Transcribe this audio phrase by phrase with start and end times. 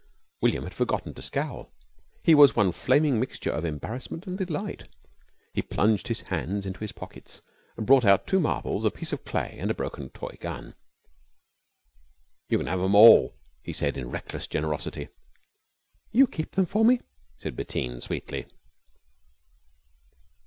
[0.41, 1.71] William had forgotten to scowl.
[2.23, 4.87] He was one flaming mixture of embarrassment and delight.
[5.53, 7.43] He plunged his hands into his pockets
[7.77, 10.73] and brought out two marbles, a piece of clay, and a broken toy gun.
[12.49, 15.09] "You can have 'em all," he said in reckless generosity.
[16.11, 17.01] "You keep 'em for me,"
[17.37, 18.47] said Bettine sweetly.